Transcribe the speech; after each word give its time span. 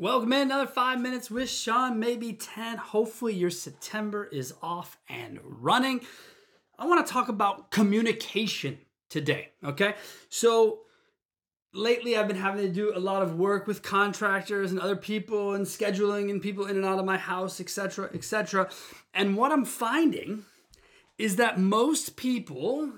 Welcome 0.00 0.32
in 0.32 0.42
another 0.42 0.68
five 0.68 1.00
minutes 1.00 1.28
with 1.28 1.50
Sean, 1.50 1.98
maybe 1.98 2.32
10. 2.32 2.76
Hopefully, 2.76 3.34
your 3.34 3.50
September 3.50 4.26
is 4.26 4.54
off 4.62 4.96
and 5.08 5.40
running. 5.42 6.02
I 6.78 6.86
want 6.86 7.04
to 7.04 7.12
talk 7.12 7.28
about 7.28 7.72
communication 7.72 8.78
today, 9.10 9.48
okay? 9.64 9.96
So, 10.28 10.82
lately 11.72 12.16
I've 12.16 12.28
been 12.28 12.36
having 12.36 12.66
to 12.66 12.72
do 12.72 12.92
a 12.94 12.98
lot 12.98 13.22
of 13.22 13.38
work 13.38 13.66
with 13.66 13.82
contractors 13.82 14.70
and 14.70 14.80
other 14.80 14.96
people 14.96 15.54
and 15.54 15.66
scheduling 15.66 16.30
and 16.30 16.40
people 16.40 16.66
in 16.66 16.76
and 16.76 16.84
out 16.84 16.98
of 16.98 17.04
my 17.04 17.18
house, 17.18 17.60
etc., 17.60 18.10
etc. 18.14 18.68
And 19.14 19.36
what 19.36 19.52
I'm 19.52 19.64
finding 19.64 20.44
is 21.18 21.36
that 21.36 21.58
most 21.58 22.16
people 22.16 22.92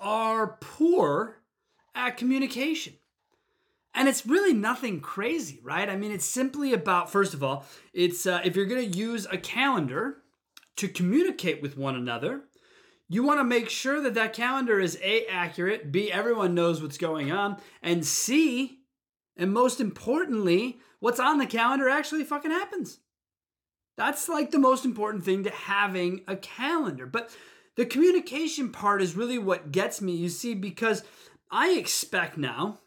are 0.00 0.58
poor 0.60 1.38
at 1.94 2.16
communication. 2.16 2.94
And 3.94 4.08
it's 4.08 4.26
really 4.26 4.52
nothing 4.52 5.00
crazy, 5.00 5.58
right? 5.62 5.88
I 5.88 5.96
mean, 5.96 6.12
it's 6.12 6.26
simply 6.26 6.74
about 6.74 7.10
first 7.10 7.32
of 7.32 7.42
all, 7.42 7.64
it's 7.94 8.26
uh, 8.26 8.42
if 8.44 8.54
you're 8.54 8.66
going 8.66 8.92
to 8.92 8.98
use 8.98 9.26
a 9.30 9.38
calendar 9.38 10.18
to 10.76 10.88
communicate 10.88 11.62
with 11.62 11.78
one 11.78 11.96
another, 11.96 12.42
you 13.08 13.22
want 13.22 13.40
to 13.40 13.44
make 13.44 13.70
sure 13.70 14.00
that 14.00 14.14
that 14.14 14.32
calendar 14.32 14.80
is 14.80 14.98
A, 15.02 15.26
accurate, 15.26 15.92
B, 15.92 16.10
everyone 16.10 16.54
knows 16.54 16.82
what's 16.82 16.98
going 16.98 17.30
on, 17.30 17.58
and 17.82 18.04
C, 18.04 18.80
and 19.36 19.52
most 19.52 19.80
importantly, 19.80 20.78
what's 20.98 21.20
on 21.20 21.38
the 21.38 21.46
calendar 21.46 21.88
actually 21.88 22.24
fucking 22.24 22.50
happens. 22.50 22.98
That's 23.96 24.28
like 24.28 24.50
the 24.50 24.58
most 24.58 24.84
important 24.84 25.24
thing 25.24 25.44
to 25.44 25.50
having 25.50 26.22
a 26.28 26.36
calendar. 26.36 27.06
But 27.06 27.34
the 27.76 27.86
communication 27.86 28.70
part 28.70 29.02
is 29.02 29.16
really 29.16 29.38
what 29.38 29.72
gets 29.72 30.00
me, 30.00 30.12
you 30.12 30.28
see, 30.28 30.54
because 30.54 31.02
I 31.50 31.70
expect 31.72 32.36
now 32.36 32.80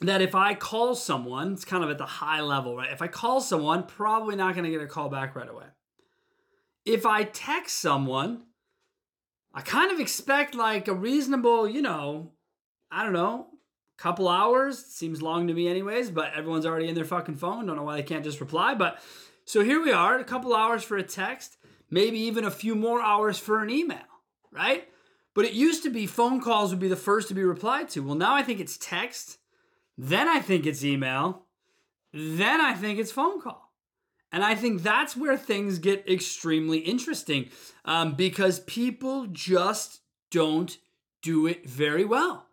that 0.00 0.22
if 0.22 0.34
I 0.34 0.54
call 0.54 0.94
someone, 0.94 1.54
it's 1.54 1.64
kind 1.64 1.84
of 1.84 1.90
at 1.90 1.98
the 1.98 2.06
high 2.06 2.40
level, 2.40 2.76
right? 2.76 2.90
If 2.90 3.02
I 3.02 3.08
call 3.08 3.40
someone, 3.40 3.84
probably 3.84 4.36
not 4.36 4.54
going 4.54 4.64
to 4.64 4.70
get 4.70 4.80
a 4.80 4.86
call 4.86 5.08
back 5.08 5.34
right 5.34 5.48
away. 5.48 5.66
If 6.84 7.06
I 7.06 7.24
text 7.24 7.78
someone, 7.78 8.42
I 9.54 9.60
kind 9.60 9.92
of 9.92 10.00
expect 10.00 10.54
like 10.54 10.88
a 10.88 10.94
reasonable, 10.94 11.68
you 11.68 11.80
know, 11.80 12.32
I 12.90 13.04
don't 13.04 13.12
know, 13.12 13.46
couple 13.96 14.28
hours. 14.28 14.84
Seems 14.84 15.22
long 15.22 15.46
to 15.46 15.54
me, 15.54 15.68
anyways, 15.68 16.10
but 16.10 16.32
everyone's 16.34 16.66
already 16.66 16.88
in 16.88 16.94
their 16.94 17.04
fucking 17.04 17.36
phone. 17.36 17.66
Don't 17.66 17.76
know 17.76 17.84
why 17.84 17.96
they 17.96 18.02
can't 18.02 18.24
just 18.24 18.40
reply. 18.40 18.74
But 18.74 18.98
so 19.44 19.62
here 19.62 19.82
we 19.82 19.92
are, 19.92 20.18
a 20.18 20.24
couple 20.24 20.54
hours 20.54 20.82
for 20.82 20.96
a 20.96 21.02
text, 21.02 21.56
maybe 21.90 22.18
even 22.18 22.44
a 22.44 22.50
few 22.50 22.74
more 22.74 23.00
hours 23.00 23.38
for 23.38 23.62
an 23.62 23.70
email, 23.70 23.98
right? 24.50 24.88
But 25.34 25.44
it 25.44 25.52
used 25.52 25.82
to 25.84 25.90
be 25.90 26.06
phone 26.06 26.40
calls 26.40 26.70
would 26.70 26.80
be 26.80 26.88
the 26.88 26.96
first 26.96 27.28
to 27.28 27.34
be 27.34 27.44
replied 27.44 27.88
to. 27.90 28.02
Well, 28.02 28.14
now 28.14 28.34
I 28.34 28.42
think 28.42 28.60
it's 28.60 28.76
text, 28.76 29.38
then 29.98 30.28
I 30.28 30.40
think 30.40 30.66
it's 30.66 30.84
email, 30.84 31.46
then 32.12 32.60
I 32.60 32.74
think 32.74 32.98
it's 32.98 33.12
phone 33.12 33.40
call. 33.40 33.72
And 34.34 34.42
I 34.42 34.56
think 34.56 34.82
that's 34.82 35.16
where 35.16 35.36
things 35.36 35.78
get 35.78 36.10
extremely 36.10 36.78
interesting 36.78 37.50
um, 37.84 38.14
because 38.14 38.58
people 38.58 39.28
just 39.28 40.00
don't 40.32 40.76
do 41.22 41.46
it 41.46 41.64
very 41.64 42.04
well. 42.04 42.48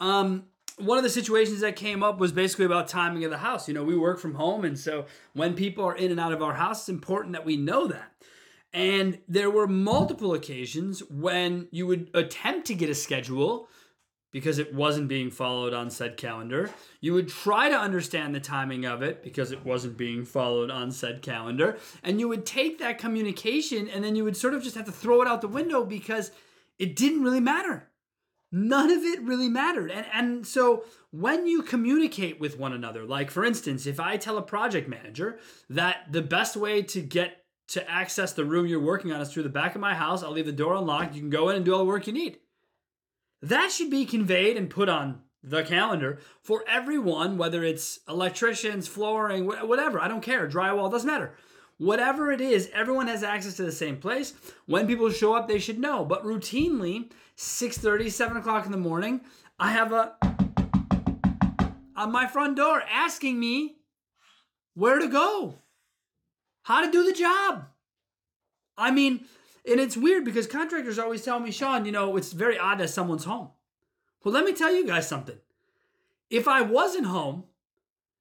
Um, 0.00 0.44
one 0.78 0.96
of 0.96 1.04
the 1.04 1.10
situations 1.10 1.60
that 1.60 1.76
came 1.76 2.02
up 2.02 2.18
was 2.20 2.32
basically 2.32 2.64
about 2.64 2.88
timing 2.88 3.22
of 3.24 3.30
the 3.30 3.36
house. 3.36 3.68
You 3.68 3.74
know, 3.74 3.84
we 3.84 3.98
work 3.98 4.18
from 4.18 4.32
home, 4.32 4.64
and 4.64 4.78
so 4.78 5.04
when 5.34 5.52
people 5.52 5.84
are 5.84 5.94
in 5.94 6.10
and 6.10 6.18
out 6.18 6.32
of 6.32 6.40
our 6.40 6.54
house, 6.54 6.80
it's 6.80 6.88
important 6.88 7.34
that 7.34 7.44
we 7.44 7.58
know 7.58 7.86
that. 7.86 8.14
And 8.72 9.18
there 9.28 9.50
were 9.50 9.66
multiple 9.66 10.32
occasions 10.32 11.02
when 11.10 11.68
you 11.70 11.86
would 11.86 12.08
attempt 12.14 12.66
to 12.68 12.74
get 12.74 12.88
a 12.88 12.94
schedule 12.94 13.68
because 14.32 14.58
it 14.58 14.74
wasn't 14.74 15.08
being 15.08 15.30
followed 15.30 15.74
on 15.74 15.90
said 15.90 16.16
calendar. 16.16 16.70
You 17.00 17.14
would 17.14 17.28
try 17.28 17.68
to 17.68 17.76
understand 17.76 18.34
the 18.34 18.40
timing 18.40 18.84
of 18.84 19.02
it 19.02 19.22
because 19.22 19.52
it 19.52 19.64
wasn't 19.64 19.96
being 19.96 20.24
followed 20.24 20.70
on 20.70 20.92
said 20.92 21.22
calendar. 21.22 21.78
And 22.02 22.20
you 22.20 22.28
would 22.28 22.46
take 22.46 22.78
that 22.78 22.98
communication 22.98 23.88
and 23.88 24.04
then 24.04 24.14
you 24.14 24.24
would 24.24 24.36
sort 24.36 24.54
of 24.54 24.62
just 24.62 24.76
have 24.76 24.86
to 24.86 24.92
throw 24.92 25.22
it 25.22 25.28
out 25.28 25.40
the 25.40 25.48
window 25.48 25.84
because 25.84 26.30
it 26.78 26.94
didn't 26.96 27.22
really 27.22 27.40
matter. 27.40 27.88
None 28.52 28.90
of 28.90 29.02
it 29.02 29.22
really 29.22 29.48
mattered. 29.48 29.90
And, 29.90 30.06
and 30.12 30.46
so 30.46 30.84
when 31.10 31.46
you 31.46 31.62
communicate 31.62 32.40
with 32.40 32.58
one 32.58 32.72
another, 32.72 33.04
like 33.04 33.30
for 33.30 33.44
instance, 33.44 33.86
if 33.86 34.00
I 34.00 34.16
tell 34.16 34.38
a 34.38 34.42
project 34.42 34.88
manager 34.88 35.38
that 35.68 36.12
the 36.12 36.22
best 36.22 36.56
way 36.56 36.82
to 36.82 37.00
get 37.00 37.44
to 37.68 37.88
access 37.88 38.32
the 38.32 38.44
room 38.44 38.66
you're 38.66 38.80
working 38.80 39.12
on 39.12 39.20
is 39.20 39.32
through 39.32 39.44
the 39.44 39.48
back 39.48 39.76
of 39.76 39.80
my 39.80 39.94
house, 39.94 40.24
I'll 40.24 40.32
leave 40.32 40.46
the 40.46 40.52
door 40.52 40.74
unlocked. 40.74 41.14
You 41.14 41.20
can 41.20 41.30
go 41.30 41.48
in 41.48 41.56
and 41.56 41.64
do 41.64 41.72
all 41.72 41.78
the 41.78 41.84
work 41.84 42.08
you 42.08 42.12
need 42.12 42.38
that 43.42 43.70
should 43.70 43.90
be 43.90 44.04
conveyed 44.04 44.56
and 44.56 44.70
put 44.70 44.88
on 44.88 45.22
the 45.42 45.62
calendar 45.62 46.18
for 46.42 46.64
everyone, 46.68 47.38
whether 47.38 47.64
it's 47.64 48.00
electricians, 48.08 48.86
flooring, 48.86 49.46
whatever. 49.46 50.00
I 50.00 50.08
don't 50.08 50.22
care. 50.22 50.48
Drywall 50.48 50.90
doesn't 50.90 51.06
matter. 51.06 51.34
Whatever 51.78 52.30
it 52.30 52.42
is, 52.42 52.68
everyone 52.74 53.08
has 53.08 53.22
access 53.22 53.56
to 53.56 53.62
the 53.62 53.72
same 53.72 53.96
place. 53.96 54.34
When 54.66 54.86
people 54.86 55.10
show 55.10 55.34
up, 55.34 55.48
they 55.48 55.58
should 55.58 55.78
know. 55.78 56.04
But 56.04 56.24
routinely, 56.24 57.10
6:30, 57.36 58.10
7 58.10 58.36
o'clock 58.36 58.66
in 58.66 58.72
the 58.72 58.76
morning, 58.76 59.22
I 59.58 59.72
have 59.72 59.92
a 59.92 60.14
on 61.96 62.12
my 62.12 62.26
front 62.26 62.56
door 62.56 62.82
asking 62.90 63.40
me 63.40 63.76
where 64.74 64.98
to 64.98 65.08
go, 65.08 65.58
how 66.62 66.84
to 66.84 66.90
do 66.90 67.02
the 67.02 67.12
job. 67.12 67.66
I 68.76 68.90
mean, 68.90 69.26
and 69.66 69.80
it's 69.80 69.96
weird 69.96 70.24
because 70.24 70.46
contractors 70.46 70.98
always 70.98 71.24
tell 71.24 71.40
me, 71.40 71.50
Sean, 71.50 71.84
you 71.84 71.92
know, 71.92 72.16
it's 72.16 72.32
very 72.32 72.58
odd 72.58 72.78
that 72.78 72.90
someone's 72.90 73.24
home. 73.24 73.50
Well, 74.24 74.34
let 74.34 74.44
me 74.44 74.52
tell 74.52 74.74
you 74.74 74.86
guys 74.86 75.08
something. 75.08 75.38
If 76.28 76.46
I 76.46 76.62
wasn't 76.62 77.06
home, 77.06 77.44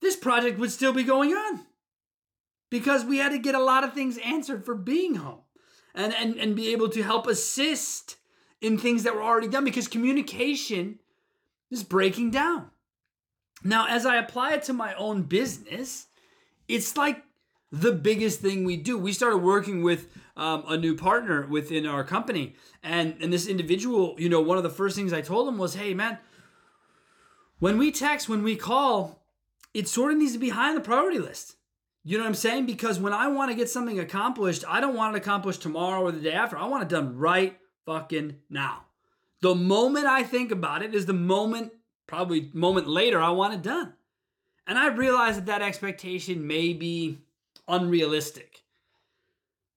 this 0.00 0.16
project 0.16 0.58
would 0.58 0.70
still 0.70 0.92
be 0.92 1.04
going 1.04 1.32
on 1.32 1.66
because 2.70 3.04
we 3.04 3.18
had 3.18 3.30
to 3.30 3.38
get 3.38 3.54
a 3.54 3.62
lot 3.62 3.84
of 3.84 3.92
things 3.92 4.18
answered 4.18 4.64
for 4.64 4.74
being 4.74 5.16
home 5.16 5.40
and, 5.94 6.14
and, 6.14 6.36
and 6.36 6.56
be 6.56 6.72
able 6.72 6.88
to 6.88 7.02
help 7.02 7.26
assist 7.26 8.16
in 8.60 8.78
things 8.78 9.02
that 9.02 9.14
were 9.14 9.22
already 9.22 9.48
done 9.48 9.64
because 9.64 9.88
communication 9.88 10.98
is 11.70 11.82
breaking 11.82 12.30
down. 12.30 12.70
Now, 13.62 13.86
as 13.88 14.06
I 14.06 14.16
apply 14.16 14.54
it 14.54 14.62
to 14.64 14.72
my 14.72 14.94
own 14.94 15.22
business, 15.24 16.06
it's 16.68 16.96
like 16.96 17.22
the 17.72 17.92
biggest 17.92 18.40
thing 18.40 18.64
we 18.64 18.76
do. 18.76 18.98
We 18.98 19.12
started 19.12 19.38
working 19.38 19.82
with 19.82 20.08
um, 20.36 20.64
a 20.68 20.76
new 20.76 20.96
partner 20.96 21.46
within 21.46 21.86
our 21.86 22.04
company, 22.04 22.54
and 22.82 23.16
and 23.20 23.32
this 23.32 23.46
individual, 23.46 24.16
you 24.18 24.28
know, 24.28 24.40
one 24.40 24.56
of 24.56 24.62
the 24.62 24.70
first 24.70 24.96
things 24.96 25.12
I 25.12 25.20
told 25.20 25.48
him 25.48 25.58
was, 25.58 25.74
"Hey, 25.74 25.94
man, 25.94 26.18
when 27.58 27.78
we 27.78 27.92
text, 27.92 28.28
when 28.28 28.42
we 28.42 28.56
call, 28.56 29.24
it 29.72 29.88
sort 29.88 30.12
of 30.12 30.18
needs 30.18 30.32
to 30.32 30.38
be 30.38 30.50
high 30.50 30.70
on 30.70 30.74
the 30.74 30.80
priority 30.80 31.18
list." 31.18 31.56
You 32.02 32.16
know 32.16 32.24
what 32.24 32.28
I'm 32.28 32.34
saying? 32.34 32.64
Because 32.64 32.98
when 32.98 33.12
I 33.12 33.28
want 33.28 33.50
to 33.50 33.56
get 33.56 33.68
something 33.68 34.00
accomplished, 34.00 34.64
I 34.66 34.80
don't 34.80 34.96
want 34.96 35.14
it 35.14 35.18
accomplished 35.18 35.60
tomorrow 35.60 36.00
or 36.00 36.12
the 36.12 36.20
day 36.20 36.32
after. 36.32 36.56
I 36.56 36.66
want 36.66 36.82
it 36.82 36.88
done 36.88 37.18
right 37.18 37.58
fucking 37.84 38.36
now. 38.48 38.86
The 39.42 39.54
moment 39.54 40.06
I 40.06 40.22
think 40.22 40.50
about 40.50 40.82
it 40.82 40.94
is 40.94 41.04
the 41.04 41.12
moment, 41.12 41.72
probably 42.06 42.50
moment 42.54 42.88
later, 42.88 43.20
I 43.20 43.30
want 43.30 43.54
it 43.54 43.62
done. 43.62 43.94
And 44.66 44.78
I 44.78 44.88
realize 44.88 45.36
that 45.36 45.46
that 45.46 45.62
expectation 45.62 46.46
may 46.46 46.72
be 46.72 47.18
unrealistic. 47.68 48.62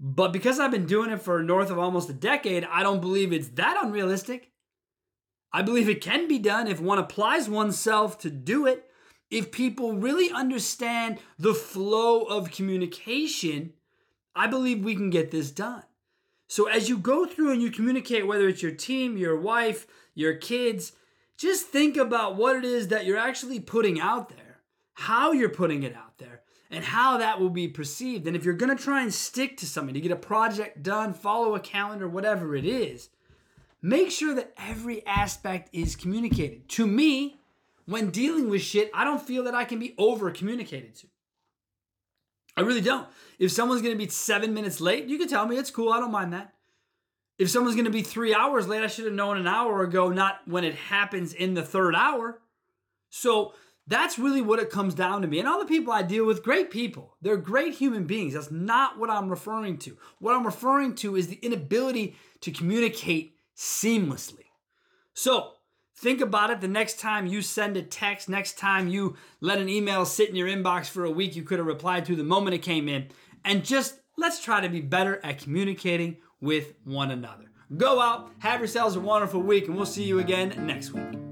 But 0.00 0.32
because 0.32 0.60
I've 0.60 0.70
been 0.70 0.86
doing 0.86 1.10
it 1.10 1.22
for 1.22 1.42
north 1.42 1.70
of 1.70 1.78
almost 1.78 2.08
a 2.08 2.14
decade, 2.14 2.64
I 2.70 2.82
don't 2.82 3.00
believe 3.00 3.32
it's 3.32 3.48
that 3.48 3.78
unrealistic. 3.82 4.52
I 5.52 5.62
believe 5.62 5.88
it 5.88 6.00
can 6.00 6.28
be 6.28 6.38
done 6.38 6.68
if 6.68 6.80
one 6.80 6.98
applies 6.98 7.48
oneself 7.48 8.18
to 8.20 8.30
do 8.30 8.66
it. 8.66 8.84
If 9.30 9.50
people 9.50 9.94
really 9.94 10.30
understand 10.30 11.18
the 11.38 11.54
flow 11.54 12.22
of 12.22 12.50
communication, 12.50 13.72
I 14.34 14.46
believe 14.46 14.84
we 14.84 14.94
can 14.94 15.10
get 15.10 15.30
this 15.30 15.50
done. 15.50 15.82
So 16.48 16.66
as 16.66 16.88
you 16.88 16.96
go 16.96 17.26
through 17.26 17.52
and 17.52 17.60
you 17.60 17.70
communicate, 17.70 18.26
whether 18.26 18.48
it's 18.48 18.62
your 18.62 18.72
team, 18.72 19.18
your 19.18 19.38
wife, 19.38 19.86
your 20.14 20.34
kids, 20.34 20.92
just 21.36 21.66
think 21.66 21.96
about 21.96 22.36
what 22.36 22.56
it 22.56 22.64
is 22.64 22.88
that 22.88 23.04
you're 23.04 23.18
actually 23.18 23.60
putting 23.60 24.00
out 24.00 24.30
there, 24.30 24.60
how 24.94 25.32
you're 25.32 25.48
putting 25.48 25.82
it 25.82 25.94
out 25.94 26.18
there, 26.18 26.42
and 26.70 26.84
how 26.84 27.18
that 27.18 27.40
will 27.40 27.50
be 27.50 27.68
perceived. 27.68 28.26
And 28.26 28.36
if 28.36 28.44
you're 28.44 28.54
going 28.54 28.76
to 28.76 28.82
try 28.82 29.02
and 29.02 29.12
stick 29.12 29.56
to 29.58 29.66
something 29.66 29.94
to 29.94 30.00
get 30.00 30.12
a 30.12 30.16
project 30.16 30.82
done, 30.82 31.14
follow 31.14 31.54
a 31.54 31.60
calendar, 31.60 32.08
whatever 32.08 32.54
it 32.54 32.64
is, 32.64 33.08
make 33.80 34.10
sure 34.10 34.34
that 34.34 34.52
every 34.58 35.04
aspect 35.06 35.70
is 35.72 35.96
communicated. 35.96 36.68
To 36.70 36.86
me, 36.86 37.40
when 37.86 38.10
dealing 38.10 38.50
with 38.50 38.60
shit, 38.60 38.90
I 38.92 39.04
don't 39.04 39.22
feel 39.22 39.44
that 39.44 39.54
I 39.54 39.64
can 39.64 39.78
be 39.78 39.94
over 39.96 40.30
communicated 40.30 40.94
to. 40.96 41.06
I 42.56 42.62
really 42.62 42.80
don't. 42.80 43.06
If 43.38 43.52
someone's 43.52 43.82
going 43.82 43.96
to 43.96 44.04
be 44.04 44.10
seven 44.10 44.52
minutes 44.52 44.80
late, 44.80 45.06
you 45.06 45.16
can 45.16 45.28
tell 45.28 45.46
me 45.46 45.56
it's 45.56 45.70
cool. 45.70 45.92
I 45.92 46.00
don't 46.00 46.10
mind 46.10 46.32
that. 46.32 46.52
If 47.38 47.48
someone's 47.48 47.76
going 47.76 47.84
to 47.84 47.90
be 47.90 48.02
three 48.02 48.34
hours 48.34 48.66
late, 48.66 48.82
I 48.82 48.88
should 48.88 49.04
have 49.04 49.14
known 49.14 49.38
an 49.38 49.46
hour 49.46 49.84
ago, 49.84 50.08
not 50.08 50.40
when 50.44 50.64
it 50.64 50.74
happens 50.74 51.32
in 51.32 51.54
the 51.54 51.62
third 51.62 51.94
hour. 51.94 52.40
So 53.10 53.54
That's 53.88 54.18
really 54.18 54.42
what 54.42 54.58
it 54.58 54.68
comes 54.68 54.94
down 54.94 55.22
to 55.22 55.28
me. 55.28 55.38
And 55.38 55.48
all 55.48 55.58
the 55.58 55.64
people 55.64 55.94
I 55.94 56.02
deal 56.02 56.26
with, 56.26 56.42
great 56.42 56.70
people. 56.70 57.16
They're 57.22 57.38
great 57.38 57.74
human 57.74 58.04
beings. 58.04 58.34
That's 58.34 58.50
not 58.50 58.98
what 58.98 59.08
I'm 59.08 59.30
referring 59.30 59.78
to. 59.78 59.96
What 60.18 60.34
I'm 60.34 60.44
referring 60.44 60.94
to 60.96 61.16
is 61.16 61.28
the 61.28 61.38
inability 61.40 62.14
to 62.42 62.50
communicate 62.50 63.34
seamlessly. 63.56 64.44
So, 65.14 65.52
think 65.96 66.20
about 66.20 66.50
it 66.50 66.60
the 66.60 66.68
next 66.68 67.00
time 67.00 67.26
you 67.26 67.40
send 67.40 67.78
a 67.78 67.82
text, 67.82 68.28
next 68.28 68.58
time 68.58 68.88
you 68.88 69.16
let 69.40 69.58
an 69.58 69.70
email 69.70 70.04
sit 70.04 70.28
in 70.28 70.36
your 70.36 70.48
inbox 70.48 70.86
for 70.86 71.04
a 71.04 71.10
week, 71.10 71.34
you 71.34 71.42
could 71.42 71.58
have 71.58 71.66
replied 71.66 72.04
to 72.06 72.14
the 72.14 72.22
moment 72.22 72.54
it 72.54 72.58
came 72.58 72.88
in. 72.88 73.08
And 73.42 73.64
just 73.64 74.00
let's 74.18 74.44
try 74.44 74.60
to 74.60 74.68
be 74.68 74.82
better 74.82 75.18
at 75.24 75.38
communicating 75.38 76.18
with 76.42 76.74
one 76.84 77.10
another. 77.10 77.46
Go 77.74 78.00
out, 78.00 78.30
have 78.40 78.60
yourselves 78.60 78.96
a 78.96 79.00
wonderful 79.00 79.40
week, 79.40 79.66
and 79.66 79.76
we'll 79.76 79.86
see 79.86 80.04
you 80.04 80.18
again 80.18 80.66
next 80.66 80.92
week. 80.92 81.27